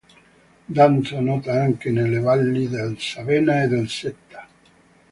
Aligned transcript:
Danza 0.67 1.19
nota 1.21 1.51
anche 1.61 1.91
nelle 1.91 2.17
valli 2.17 2.67
del 2.67 2.99
Savena 2.99 3.61
e 3.61 3.67
del 3.67 3.87
Setta. 3.87 4.47